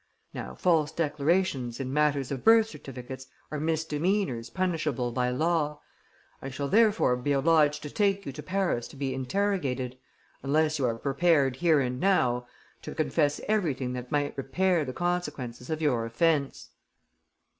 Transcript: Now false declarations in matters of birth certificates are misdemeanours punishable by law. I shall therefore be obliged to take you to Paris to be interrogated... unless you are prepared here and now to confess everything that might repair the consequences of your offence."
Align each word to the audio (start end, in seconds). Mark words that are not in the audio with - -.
Now 0.33 0.55
false 0.55 0.91
declarations 0.91 1.79
in 1.79 1.93
matters 1.93 2.31
of 2.31 2.43
birth 2.43 2.67
certificates 2.69 3.27
are 3.51 3.59
misdemeanours 3.59 4.49
punishable 4.49 5.11
by 5.11 5.29
law. 5.29 5.79
I 6.41 6.49
shall 6.49 6.67
therefore 6.67 7.15
be 7.15 7.33
obliged 7.33 7.83
to 7.83 7.89
take 7.91 8.25
you 8.25 8.31
to 8.31 8.41
Paris 8.41 8.87
to 8.87 8.95
be 8.95 9.13
interrogated... 9.13 9.99
unless 10.41 10.79
you 10.79 10.87
are 10.87 10.95
prepared 10.97 11.57
here 11.57 11.79
and 11.79 11.99
now 11.99 12.47
to 12.81 12.95
confess 12.95 13.39
everything 13.47 13.93
that 13.93 14.09
might 14.11 14.35
repair 14.35 14.83
the 14.83 14.91
consequences 14.91 15.69
of 15.69 15.83
your 15.83 16.03
offence." 16.07 16.69